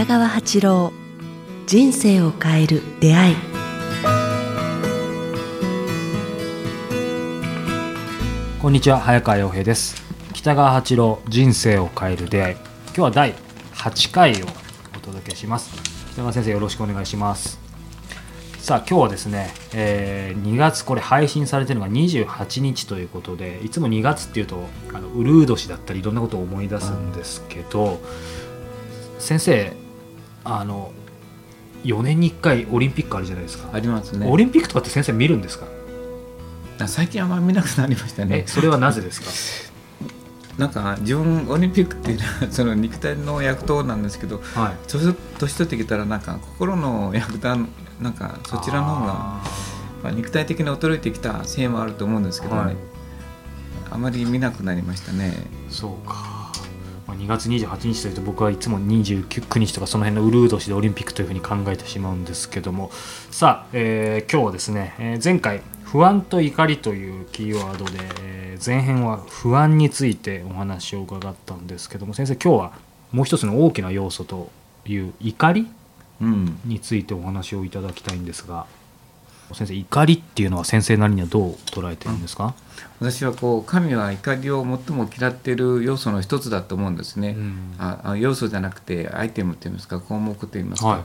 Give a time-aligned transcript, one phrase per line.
[0.00, 0.92] 北川八郎
[1.66, 3.36] 人生を変える出会い。
[8.62, 10.02] こんにちは早川洋平です。
[10.32, 12.54] 北川八郎人生を変える出会い。
[12.54, 13.34] 今日は第
[13.74, 14.46] 8回を
[14.96, 15.70] お届けします。
[16.12, 17.60] 北川先生よろしくお願いします。
[18.58, 28.00] さあ今日はですね、えー2月これ配信されてるのが28日ということでいつも2月っていうとあのウルー年だったりいろんなことを思い出すんですけど、
[29.18, 29.89] 先生
[30.44, 30.92] あの
[31.84, 34.28] 4年に1回オリンピックあるじゃないですか、ありますね。
[34.28, 35.66] オリンピックとかって先生見るんですか、
[36.80, 39.30] あ最近あんまり見なくなりましたえねそれはなぜですか？
[40.58, 44.76] なんか自分オリンピックっていうのは その肉体の躍動なんですけどはい。
[44.88, 47.56] 年年取ってきたらなんか心の躍動
[48.00, 49.42] なんかそちらの方があ
[50.02, 52.76] まあ、肉体的に衰えてきたせいもあると思うんですけどね、はい。
[53.90, 55.34] あまり見なくなりましたね。
[55.68, 56.39] ーそうか、
[57.10, 62.92] まあ、2月28日というと僕はいつも29日とかその辺のウルー年でオリンピックというふうに考えてしまうんですけども。
[63.32, 72.72] さあ、えー今日はですね、えー前回不安と怒りというキーワードで、えー前編は不安についてお話を伺ったんですけども先生今日は
[73.10, 74.50] もう一つの大きな要素と
[74.86, 75.66] いう怒り
[76.20, 76.60] うん。
[76.64, 78.66] についてお話をいただきたいんですが
[79.54, 82.54] 先生怒りっていうのは先生なりにはどう捉えてるんですか、
[83.00, 87.74] 私はこう神は怒りを最も嫌っている要素の一つだと思うんですね、うん。
[87.78, 90.00] ああ要素じゃなくてアイテムといいますか？
[90.00, 91.04] 項目といいますか、はい。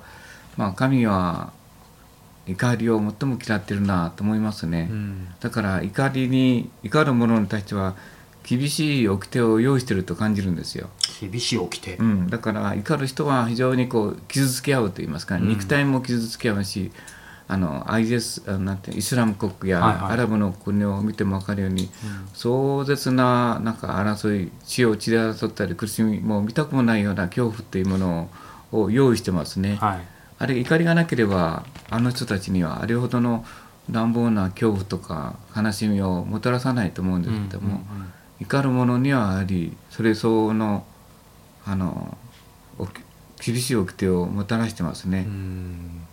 [0.57, 1.51] まあ、神は
[2.47, 5.27] 怒りを最も嫌ってるなと思いますね、うん。
[5.39, 7.95] だから怒りに怒る者に対しては
[8.43, 15.47] 厳しい掟を用意してると感じるんですよ、厳しい掟、うん、だから怒る人は非常にこう傷つけ合うと言いますか、うん。
[15.47, 16.91] 肉体も傷つけ合うし
[17.47, 20.13] あの IS なんてイスラム国やはいはい。
[20.13, 21.89] アラブの国を見ても分かるように、うん。
[22.33, 28.29] 壮絶ななんか争い血を血で争ったり苦しみもう見たくもないような恐怖っていうもの
[28.71, 29.75] を用意してますね。
[29.75, 29.99] はい。
[30.37, 33.45] あれ怒りがなければあの人たちにはあれほどの
[33.91, 38.11] 乱暴な恐怖とか悲しみをもたらさないと思うんですけども、うんうんうん。
[38.41, 40.83] 怒る者にはやはりそれ相応の
[41.63, 42.17] あの
[42.79, 42.87] お
[43.39, 46.07] 厳しい掟をもたらしてますね、うん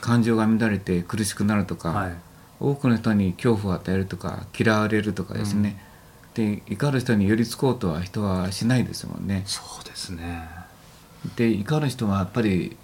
[0.00, 2.14] 感情が乱れて苦しくなるとか、はい。
[2.58, 5.82] 多くの人に恐怖を与えるとか嫌われるとかですね、
[6.34, 9.42] で怒る人に寄りつこうとは人はしないですもんね。
[9.46, 10.48] そうですね。
[11.36, 12.76] で怒る人はやっぱり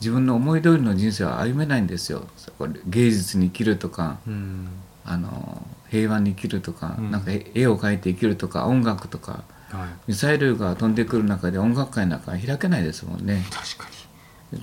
[0.00, 2.28] 自分の思い通りの人生は歩めないんですよ。
[2.58, 4.68] これ芸術に生きるとかうん。
[5.04, 7.10] あの平和に生きるとか、うん。
[7.10, 9.44] なんか絵絵を描いて生きるとか音楽とか。
[9.70, 10.10] はい。
[10.10, 13.44] ミサイルが飛んでくる中で音楽界なんか開けないですもんね。
[13.50, 13.88] 確か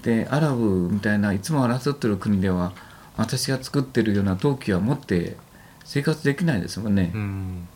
[0.02, 2.74] でアラブみたいないつも争ってる国では
[3.18, 5.36] 私が作ってるような陶器は持って
[5.84, 7.68] 生活できないですもんね、にうん。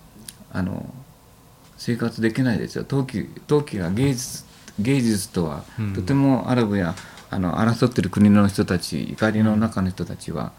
[0.52, 0.94] あの
[1.78, 2.84] 生活できないですよ。
[2.84, 4.46] 陶器陶器が芸術
[4.80, 5.94] 芸術とは、うん。
[5.94, 6.96] とてもアラブや
[7.30, 10.52] あの争ってる国の人たち怒りの中の人たちは、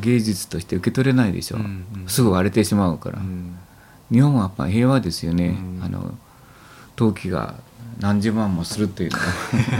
[0.00, 2.08] 芸術として受け取れないでしょ、うんうん。
[2.08, 3.56] すぐ割れてしまうから、うん。
[4.10, 5.80] 日本はやっぱ平和ですよね、うん。
[5.82, 6.14] あの
[6.94, 7.56] 陶器が
[8.00, 9.18] 何十万もするっていうの。
[9.18, 9.24] は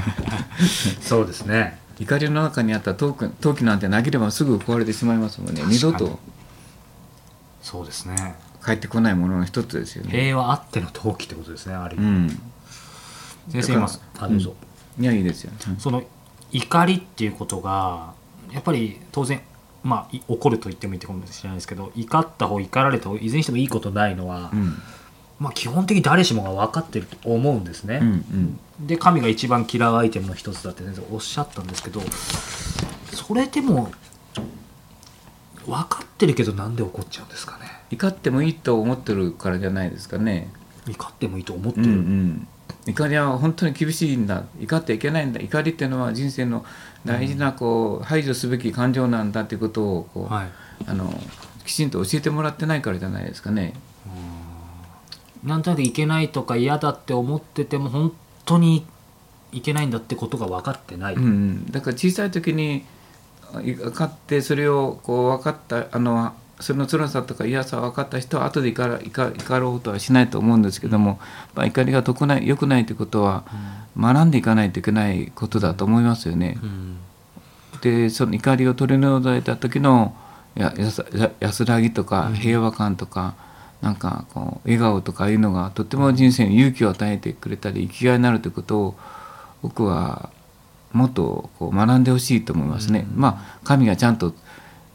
[1.00, 1.78] そうですね。
[1.98, 5.62] 怒りの中にあった陶器陶器なんて投げればすぐ壊れてしまいますもんね。
[5.66, 6.18] 二度と。
[7.62, 8.34] そうですね。
[8.64, 10.10] 帰ってこないものの一つですよね。
[10.10, 12.28] 平和あっての陶器ってことですねある意味、うん、
[13.50, 14.54] 先生いますあどうぞ、
[15.00, 15.52] いやいいですよ。
[15.78, 16.04] その
[16.52, 18.14] 怒りっていうことが
[18.52, 19.40] やっぱり当然
[19.82, 24.76] まあい怒ると言ってもいいかもしれないですけど怒った方怒られた方いずれにしてもいいことないのは、うん
[25.42, 28.86] まあ基本的に誰しもが分かってると思うんですね、うんうん。
[28.86, 32.00] で神が一番嫌うアイテムの一つだって先生おっしゃったんですけど
[33.12, 33.90] それでも
[35.66, 37.66] 分かってるけどなんで怒っちゃうんですかね？
[37.90, 40.48] 怒ってもいいと思ってるからじゃないですかね。
[40.88, 42.48] 怒ってもいいと思ってうんる、うん、
[42.86, 44.44] 怒りは本当に厳しいんだ。
[44.60, 45.40] 怒ってはいけないんだ。
[45.40, 46.64] 怒りっていうのは人生の
[47.04, 50.48] 大事なこう排除すべき感情なんだっていうことをこう、はい。
[50.86, 51.12] あの
[51.64, 53.74] きちんと教えてもらってないからじゃないですかね。
[55.44, 58.12] なんとなくいけないとか嫌だって思ってても本
[58.44, 58.86] 当に
[59.52, 62.84] いけないんだってことが分かってない、うんうん、だから小さい時に
[63.52, 71.18] 分かってそれをこう分かったあのその辛さとか嫌さ分かった人は後で怒ら怒怒ろうとはしないと思うんですけども、
[71.54, 73.44] まあ、怒りが得ない良くないということは
[73.98, 76.58] 学んでいかないといけないことだと思いますよね。
[76.62, 76.98] うん。
[77.82, 80.14] でその怒りを取り除いた時の
[80.54, 83.34] やや安らぎとか平和感とか、
[83.82, 88.94] なんかこう笑顔とかいうのがとっても人生に勇気を与えてくれたり生きがいになるということを
[89.60, 90.30] 僕は
[90.92, 93.06] もっとこう学んでほしいと思いますね。
[93.14, 94.34] まあ神がちゃんと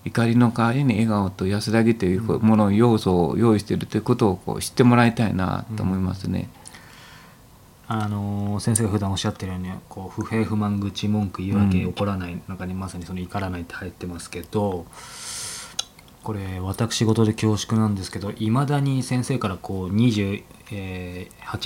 [0.05, 6.49] 怒りの代わりに笑顔と安らぎというもの要素を用意しているということをこう知ってもらいたいなと思いますね。
[7.89, 14.85] あのー先生が普段おっしゃってるようにこう不平不満愚痴文句言い訳、うん怒らない中にまさにその怒らないって入ってますけど
[16.27, 20.43] これ私事で恐縮なんですけどいまだに先生からこう28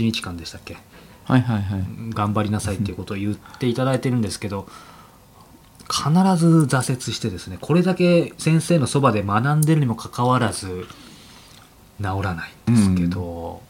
[0.04, 0.78] 日間でしたっけ？
[1.24, 1.84] はいはいはい。
[2.10, 4.68] 頑張りなさいっていうことを言っていただいてるんですけど
[5.90, 10.86] 必ず挫折してですねこれだけ先生のそばで学んでるにもかかわらず
[12.00, 13.64] 治らないんですけど、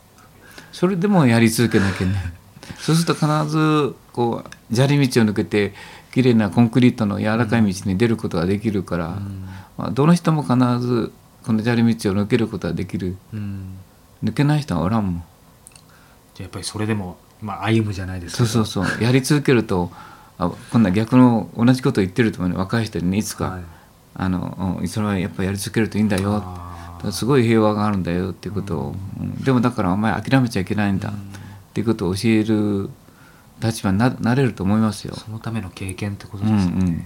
[0.73, 2.33] それでもやり続けなきゃね
[2.79, 5.73] そうすると必ずこう砂利道を抜けて
[6.11, 9.17] 綺麗なコンクリートの柔らかい道に出ることができるから、
[9.77, 11.11] まあ、どの人も必ず
[11.43, 13.17] この砂利道を抜けることができる。
[13.33, 13.77] うん。
[14.23, 15.23] 抜けない人はおらんもん。
[16.35, 19.03] じゃあやっぱりそれでも、まあ、歩むじゃないですそうかそうそう。
[19.03, 19.89] やり続けると
[20.37, 22.57] あ今度は逆の同じことを言ってると思うね。
[22.57, 23.63] 若い人にねいつか、はい。
[24.13, 26.43] あのうんそれはやっぱやり続けるといいんだよ。
[27.11, 29.23] すごい平和があるんだよっていうことを、う。
[29.23, 31.13] んでもだからお前諦めちゃいけないんだっ
[31.73, 32.89] ていうことを教える
[33.61, 35.15] 立場にななれると思いますよ。
[35.15, 37.05] そのための経験ってことうんうですよね、ん、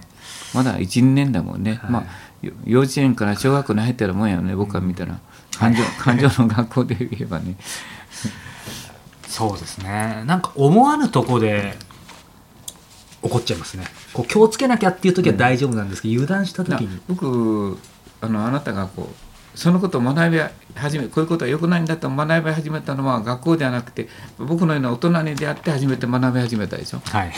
[0.54, 1.92] まだ12年だもんね、はい。
[1.92, 2.06] まあ
[2.42, 5.20] よ幼稚園から小学校に入ったらもんやね僕は見たら、
[5.58, 7.56] 感情感情の学校で言えばね。
[9.28, 10.24] そうですね。
[10.26, 11.76] なんか思わぬとこで
[13.22, 13.86] 怒っちゃいますね。
[14.14, 17.78] こう気をつけなきゃっていう時は大丈夫なんですけど、油断した時なに僕
[18.22, 20.40] あのあなたがこうそのことを学び
[20.76, 24.08] 始めこういうことは良くないんだと学び始めたのは学校ではなくて
[24.38, 27.00] 僕のような大人に出会って初めて学び始めたでしょ？
[27.06, 27.32] はい。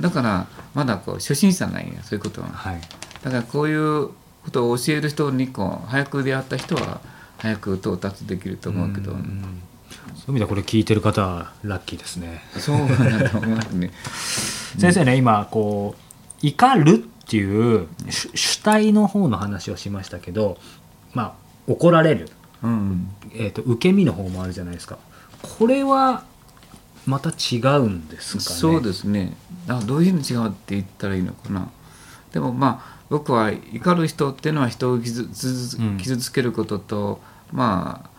[0.00, 2.48] だからまだこう初心者なんやそういうことは。
[2.48, 2.80] はい。
[3.22, 4.08] だからこういう
[4.44, 7.00] ことを教える人にこう早く出会った人は
[7.38, 13.90] 早く到達できると思うけど、んんそういう意味ではこれ聞いてる方はラッキーですね、そうだと思いますね。
[14.78, 15.96] 先生ね今こ
[16.42, 20.58] う怒るっていう主主体の方の話をしましたけど
[21.14, 21.32] まあ
[21.68, 22.28] 怒られる、
[22.62, 24.98] うん、えー、と受け身の方もあるじゃないですか。
[25.42, 26.24] これは
[27.06, 28.44] また違うんですかね。
[28.44, 29.36] そうですね。
[29.68, 31.70] あどういうふうに違うって言ったらいいのかな。
[32.32, 37.20] でもまあ僕は怒る人っていうのは人を傷つけることと、
[37.52, 38.10] ま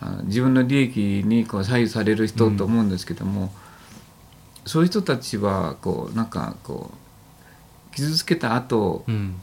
[0.00, 3.52] ああ自分の利益にこう左右される人と思うんですけども、
[4.64, 9.40] そういう人たちはこうなんかこう傷つけた後うん。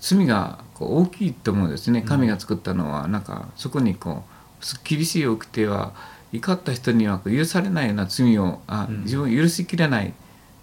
[0.00, 2.00] 罪がこう大きいと思うんですね。
[2.00, 2.04] ん。
[2.04, 3.06] 神が作ったのは。
[3.06, 5.92] なんかそこにこう厳しい掟は
[6.32, 9.02] 怒った人には許されないような罪をあうん。
[9.02, 10.14] 自分を許しきれない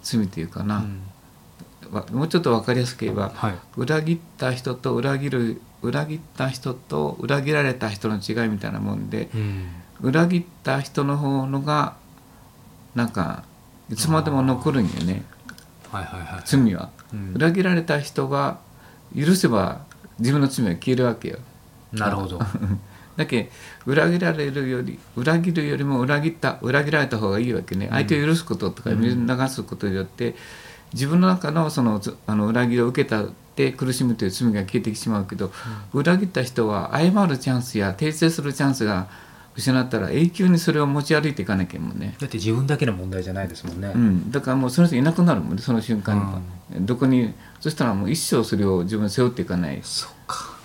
[0.02, 1.94] 罪というかな、うん。
[1.94, 3.54] わもうちょっと分かりやすく言えばはい。
[3.76, 9.68] 裏切った人と裏切る裏切った人と裏切られた人の違いみたいなもんでうん。
[10.00, 11.96] 裏切った人の方のが
[12.96, 13.44] なんか
[13.88, 15.22] いつまでも残るんよね。
[15.92, 16.42] はいはいはい。
[16.44, 16.90] 罪は。
[17.12, 17.34] うん。
[17.34, 18.58] 裏切られた人が
[19.16, 19.86] 許せば
[20.18, 21.38] 自分の罪は消えるわけよ。
[21.92, 22.40] なるほど。
[23.16, 23.50] だけ
[23.84, 27.88] 裏切られるより裏切るよりも裏切った裏切られた方がいいわけね。
[27.90, 29.16] 相手を許すこととか流
[29.48, 30.36] すことによって、
[30.92, 35.52] 自分の中のそのつあの裏切りを受けたって苦しむという罪が消えてしまうけど、
[35.92, 39.08] 裏切った人は謝るチャンスや訂正するチャンスが
[39.58, 42.14] 失ったら永久にそれを持ち歩いていかなきゃもんね。
[42.20, 46.22] だって自分だけの問題じゃないですもんね、うん、だからもうその人いなくなるもんねその瞬間に。
[46.22, 46.40] は、
[46.82, 49.80] どこにそしたらもう一生それを自分で背負っていかない。
[49.82, 50.56] そっか。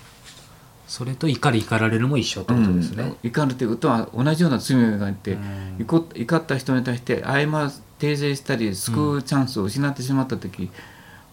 [0.86, 5.76] それと怒り怒られるも一緒ってことですね、うん、怒るということは同じような罪があって、うん。
[5.80, 7.32] 怒っ怒った人に対して謝
[7.98, 10.70] 訂正したり救うチャンスを失ってしまった時、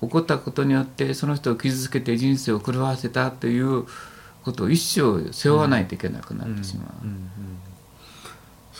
[0.01, 3.85] 起こったことによってその人を傷つけて人生を狂わせたという
[4.43, 7.05] ことを一生背負わないといけなくなってしまう。
[7.05, 7.31] うんうん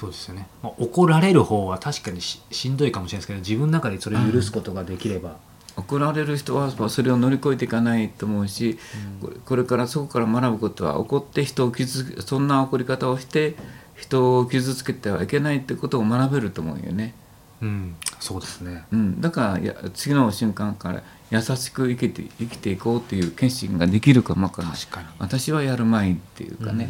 [0.02, 5.38] そうですよね、まあ、怒られる方は確かにししんどいかもしれないですけど自分の中でそれを許すことができれば、
[5.78, 8.80] 怒られる人はまあそれを乗り越えていかないと思うし、
[9.22, 13.56] これこれからそこから学ぶことは怒って人を傷つけそんな怒り方をして
[13.96, 17.14] 人を傷つけてはいけないってことを学べると思うよね。
[17.62, 17.96] うん。
[18.20, 18.86] そうですね。
[18.92, 25.08] うん、だからや次の瞬間から優しく生きて生きていこうっていう決心ができるかもわか確かに。
[25.18, 26.90] 私はやるまいっていうかね、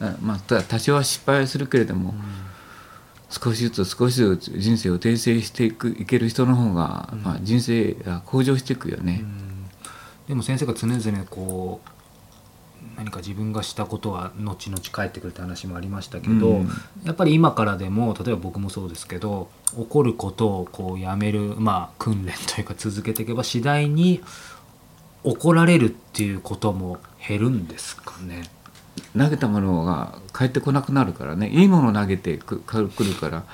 [0.00, 2.16] うんあまあ、ただ多少は失敗はするけれども、うん。
[2.16, 2.22] うん
[3.32, 7.22] 少しずつ少しずつ人生を訂正していくいける人の方が、うん。
[7.22, 9.20] まあ、人生が向上していくよね。
[9.22, 9.70] うん。
[10.28, 11.88] でも先生が常々こう
[12.96, 16.68] 何か自分がしたことは後々返ってくるって話もありましたけど、うん
[17.04, 24.20] やっぱり今からでも例えば僕もそうですけど起こることをこうやめる、まあ、訓練というか続けていけば次第に
[25.24, 28.42] 怒られるっていうことも減るんですかね。
[29.16, 33.44] 投げたものが返ってこなくなるからねいいものを投げてくるから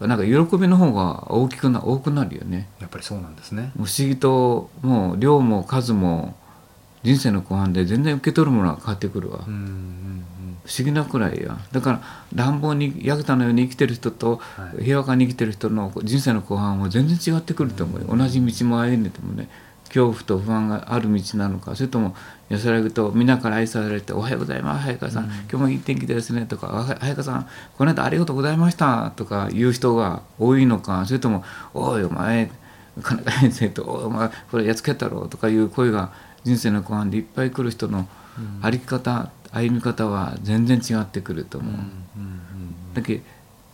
[0.00, 2.68] なんか喜びの方が大きくな多くなるよね。
[2.80, 3.72] やっぱりそうなんですね。
[3.76, 6.34] 不思議ともう量も数も
[7.06, 9.44] 人生の後半で全然受け取るものが変わってくるわ。
[9.46, 10.26] うんうんうん。
[10.64, 12.02] 不思議なくらいやだから
[12.34, 14.84] 乱暴にヤクザのように生きてる人とはい。
[14.84, 18.16] 平和化に生きてる人の人生の後半は全然違ってくると思うよ。
[18.16, 19.48] 同じ道も歩んでてもね
[19.86, 22.14] 恐怖と不安がある道なのかそれとも
[22.48, 27.46] 安らぐと皆から愛されて「おはようございます早川さん、今日もいい天気ですね」とか「あは早川さん
[27.76, 31.44] この間ありがとうございました」とか言う人が多いのかそれとも
[31.74, 32.50] 「おいお前
[33.02, 36.10] 金川先生とお前これやっつけたろ」とかいう声が
[36.46, 38.06] 人生の後半でいっぱい来る人の
[38.62, 41.74] 歩き方歩み方は全然違ってくると思う。
[42.94, 43.22] だけど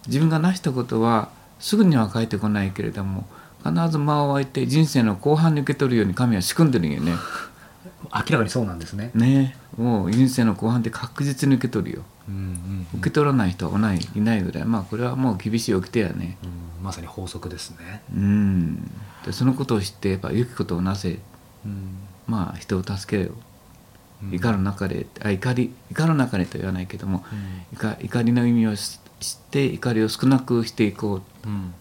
[0.06, 1.28] 自分が成したことは
[1.60, 3.26] すぐには返ってこないけれども
[3.62, 7.12] 必ず間を置いて人生の後半に受け取るように神は仕組んでるんよね。
[8.10, 9.10] 明らかにそうなんですね。
[9.14, 12.02] ねもう人生の後半で確実に受け取るよ。
[12.26, 16.38] うんうん受け取らない人はないいないぐらいまあこれはもう厳しい掟やね。
[16.42, 18.02] うんまさに法則ですね。
[18.14, 18.90] うん
[19.26, 21.18] でそのことを知ってやっぱ良きことをなせ
[21.64, 23.32] うんまあ人を助けよ
[24.22, 24.26] う。
[24.26, 24.34] ん。
[24.34, 27.78] 怒る中であ怒り怒る中でと言わないけどもうん。
[27.78, 31.48] 怒怒りの意味を知知って怒りを少なくしていこう。
[31.48, 31.74] うん。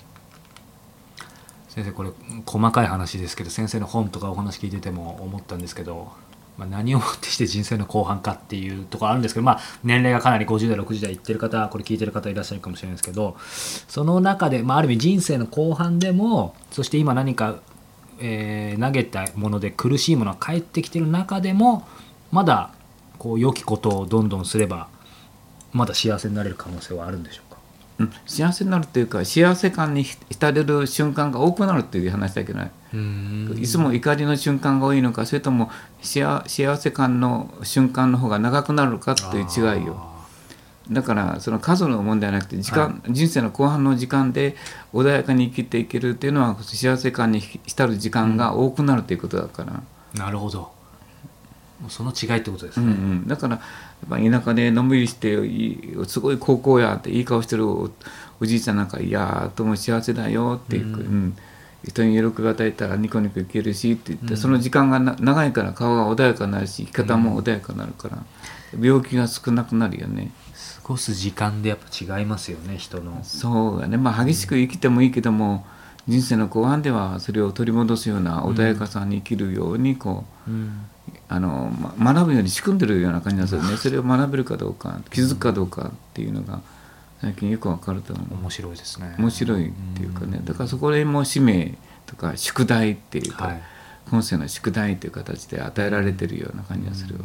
[1.72, 2.12] 先生これ
[2.46, 6.12] 細かい話ですけど先生の本とかお話聞いてても思ったんですけど、
[6.58, 17.62] まあ、何をもってして人生の後半かっていうところあるんですけど、まあ、年齢がかなり50代60代いってる方これ聞いてる方いらっしゃるかもしれないですけどその中で、まあ、ある意味人生の後半でもそして今何か、
[18.22, 21.88] えー投げたもので苦しいものが返ってきてる中でも
[22.32, 22.72] まだ
[23.18, 24.88] こう良きことをどんどんすれば
[25.74, 27.58] まだ幸せになれる可能性はあるんでしょうか？
[28.00, 28.12] うん。
[28.26, 32.72] 幸せになるというか幸せ感に浸れる瞬間が多くなるっていう話だけどね。
[33.62, 40.11] いつも怒りの瞬間が多いのかそれとも幸幸せ感の瞬間の方が長くなるかっていう違いよ
[40.90, 44.56] だからその数の問題じゃなくて時間、人生の後半の時間で
[44.94, 49.84] 穏やかに生きていけるっていうのは幸せ感に浸る時間が多くなるということだから、
[50.16, 50.72] なるほど。
[51.90, 53.62] その違いってことですうんうね、ん、だからや
[54.06, 57.90] っぱ田舎でのんびりしていいすごい高校やっていい顔してるお
[58.40, 60.94] おじいちゃんなんか「いやーとも幸せだよ」って言う、うん。
[60.94, 61.38] うん。
[61.84, 64.38] 人に喜び与えたらニコニコいけるしって言って、うん。
[64.38, 68.20] その時間がな長いから顔が穏やかになるし生き方も穏やかになるから、
[68.80, 70.32] 病気が少なくなるよね
[70.92, 73.24] 過ごす時間でやっぱ違いますよね人の。
[73.24, 73.98] そうやね。
[73.98, 75.66] まあ激しく生きてもいいけども、
[76.08, 80.86] 人生の後半ではそれを取り戻すような穏やかさに生きるようにこう、うん。
[81.28, 83.78] あのま学ぶように仕組んでるような感じなんですよね。
[83.78, 86.62] それを学べるかどうか気づくかどうかっていうのが
[87.22, 88.34] 最近よくわかると思う。
[88.36, 89.16] 面白いですね。
[89.18, 90.42] 面白いっていうかね。
[90.44, 93.62] だからそこでもう使命とか宿題っていうか、はい。
[94.12, 97.22] 今世の宿題という形で与えられてるような感じがするわ、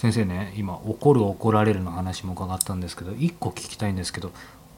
[0.00, 4.32] 先生ね今怒る怒られるの話も伺ったんですけど一個聞きたいんですけど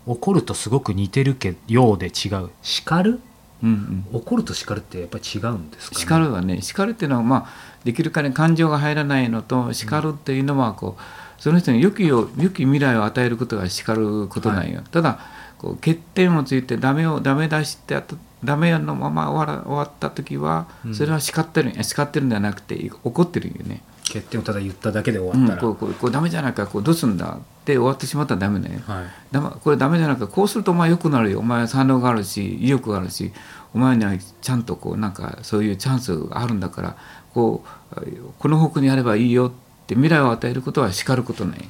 [0.04, 2.50] 怒るとすごく似てるけようで違う。
[2.60, 3.20] 叱る？
[3.62, 4.18] うんうん。
[4.18, 7.48] 怒ると叱るってやっぱり違うんですか、ね、叱るはね叱るっていうのはまあ
[7.84, 15.20] できるかに感情が入らないのと叱るっていうのはこうその人に良きを良き未来を与えることが叱ることなんよ、ただ
[15.56, 20.94] こう欠点をついてダメをダメ出してあとダメのまま終わら終わった時はうん。
[20.96, 29.04] それは叱ってるんや叱ってるんではなくて怒ってるんよね、欠点をただ言っただけで終うん、わったら、こうこうこうダメじゃないかこうどうすんだって終わってしまったらダメね、はい。
[29.30, 31.40] だまこれダメじゃなくてこうするとお前良くなるよ。
[31.40, 33.32] お前は才能があるし意欲があるし
[33.74, 36.96] お前にはちゃんとこうなんかそういうチャンスがあるんだから
[37.32, 37.64] こ
[37.96, 38.06] う
[38.38, 39.52] この方向にやればいいよっ
[39.86, 41.60] て未来を与えることは叱ることない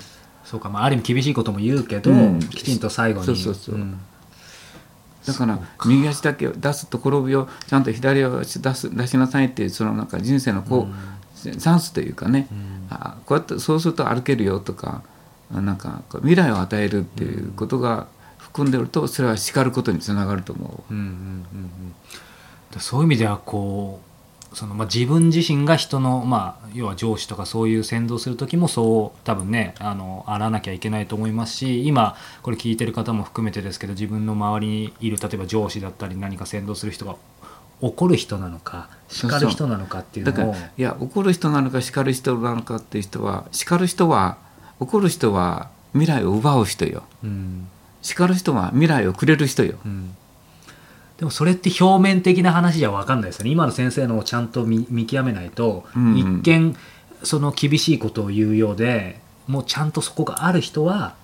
[0.44, 2.40] そうか、まあ、ある意味厳しいことも言うけど、うん。
[2.40, 3.26] きちんと最後に。
[3.26, 3.76] そうそうそう。
[3.76, 3.98] ん。
[5.26, 7.48] だから右足だけを出すと転ぶよ。
[7.68, 10.94] ちゃんと左足出す出しなさいっていうそのなんか人生のこう、
[11.42, 12.86] チャンスというかね、うん。
[12.90, 15.02] あこうやってそうすると歩けるよとか
[15.52, 18.06] あなんか未来を与えるっていうことが
[18.38, 20.92] 含んでるとそれは叱ることにつながると思う。
[20.92, 21.12] うんうんうんう
[21.88, 21.94] ん。
[22.70, 24.12] だそういう意味ではこう
[24.54, 37.16] その、まあ、自分自身が人の、まあ、要は上司とかそういう先導する時もそう多分ねあのあらなきゃいけないと思いますし今これ聞いてる方も含めてですけど自分の周りにいる例えば上司だったり何か先導する人が
[37.82, 44.38] 怒る人なのか叱る人なのかっていうだからのをいや怒る人なのか叱る人なのかっていう人は叱る人は
[44.78, 47.02] 怒る人は未来を奪う人よ。
[47.22, 47.68] うん。
[48.02, 49.78] 叱る人は未来をくれる人よ。
[49.84, 50.14] うん。
[51.18, 53.50] でもそれって表面的な話じゃ分かんないですよね。
[53.50, 56.18] 今の先生のをちゃんと見見極めないと、うんうん。
[56.18, 56.76] 一見
[57.22, 61.14] その厳しいことを言うようでもうちゃんとそこがある人は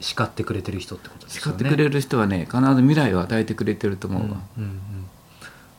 [0.00, 1.52] 叱ってくれてる人ってことですよね。
[1.52, 4.28] 叱ってくれる人はね必ず未来を与えてくれてると思うわ。
[4.58, 4.95] うんうんうん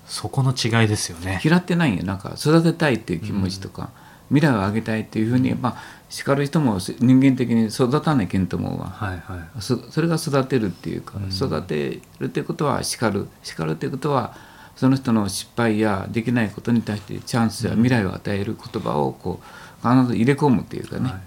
[0.08, 1.42] そこの違いですよね。
[1.44, 3.90] 嫌ってないんよなんか育てたいっていう気持ちとか、
[4.30, 8.88] 未来をあげたいっていうふうに、まあ叱る人も人間的に育たないけんと思うわ。
[8.88, 9.62] はいはい。
[9.62, 11.30] そそれが育てるっていうか、うん。
[11.30, 13.28] 育てるっていうことは叱る。
[13.44, 14.34] 叱るっていうことは
[14.78, 19.42] その人の失敗やできないことに対してチャンスや未来を与える言葉をこ
[19.84, 21.20] う必ず入れ込むっていうかね、は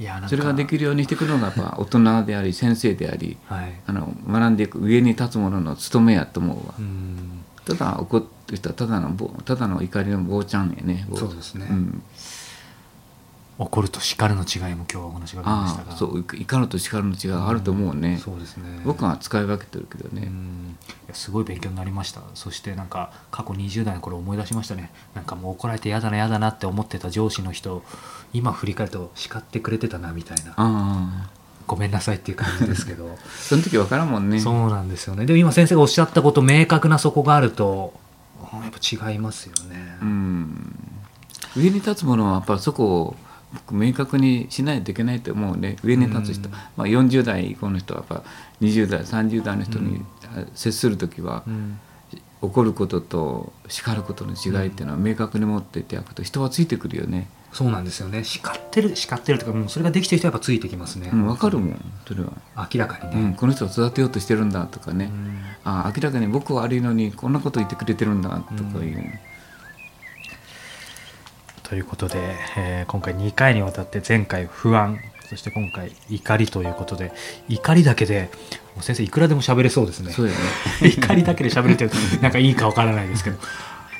[0.00, 0.02] い。
[0.02, 3.72] いやそれができるようにしていくのがやっぱ大人であり先生でありはい。
[3.86, 7.44] あの学んでいく上に立つ者の務めやと思うわ、うん
[7.76, 11.16] ただ怒ってる人はただのぼただの怒りの坊ちゃんやね坊。
[11.16, 11.66] そうですね。
[11.66, 12.02] ん、
[13.58, 15.96] 怒ると叱るの違いも今日はお話がありましたが。
[15.96, 18.80] そう怒ると叱るの違いがあると思うね、そうですね。
[18.84, 20.30] 僕は使い分けてるけどね、
[21.12, 22.22] すごい勉強になりました。
[22.34, 24.90] そしてなんか過去20代の頃思い出しましたね。
[25.14, 27.82] なんかもう怒られて嫌だな嫌だなって思ってた上司の人
[28.32, 31.28] 今振り返ると叱ってくれてたなみたいな
[31.70, 33.16] ごめんなさいっていう感じですけど。
[33.38, 34.40] その時分からんもんね。
[34.40, 35.24] そうなんですよね。
[35.24, 37.94] でも今先生がおっしゃったこと明確なそこがあると
[38.52, 40.74] うんやっぱ違いますよね、うん。
[41.56, 43.16] 上に立つ者はやっぱそこを
[43.52, 45.76] 僕明確にしないといけないと思うね。
[45.84, 46.54] 上に立つ人、うん。
[46.54, 48.24] まあ、40代以降の人はやっぱ
[48.60, 50.02] 20代30代の人に
[50.56, 51.78] 接する時は、うん。
[52.42, 58.22] 怒ることと叱ることの違いっていうのは明確に持っていてやくと人はついてくるよね、そうなんですよね。
[58.22, 62.32] 叱ってる叱ってるとかもうそれができてる人はやっぱついてきますね、うん、分かるもんそれは、
[62.72, 65.40] 明らかにね、うん、この人を育てようとしてるんだとかね、うん。
[65.64, 69.20] あ明らかに僕は悪いのにこんなこと言ってくれてるんだとかいう、
[71.64, 72.18] ということで、
[72.56, 77.12] えー今回2回にわたって前回不安そして今回怒りということで
[77.48, 78.30] 怒りだけで
[78.80, 80.12] 先生いくらでも喋れそうですね。
[80.12, 80.38] そうやね。
[80.96, 81.88] 怒りだけで喋るって
[82.20, 83.42] なんかいいかわからないですけど、ね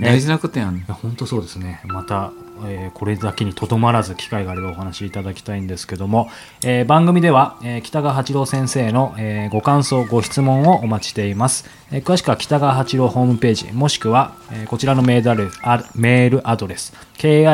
[0.01, 0.77] 大事なことやん。
[0.77, 1.81] いや本当そうですね。
[1.85, 2.33] また、
[2.67, 6.29] えーこれだけにとどまらず機会があればお話しいただきたいんですけども、
[6.63, 17.53] えー番組では、えー北川八郎先生の、えーご感想ご質問をお待ちしています、えー詳しくは北川八郎ホームページもしくは、えーこちらのメールアドレスあメールアドレス kitagawa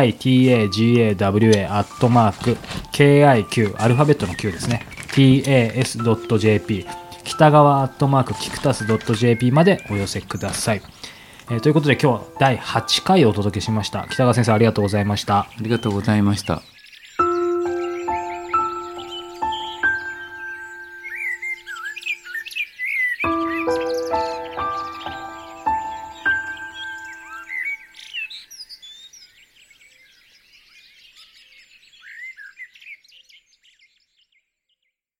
[1.72, 2.56] アットマーク
[2.92, 4.86] kiq アルファベットの Q ですね。
[5.12, 6.86] tas.jp
[7.24, 10.82] 北川アットマークキクタス .jp までお寄せください
[11.48, 14.06] えーということで今日は第8回をお届けしました。
[14.10, 15.38] 北川先生ありがとうございました。
[15.38, 16.75] ありがとうございました。